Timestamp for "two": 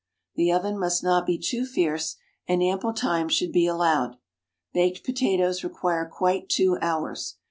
6.49-6.79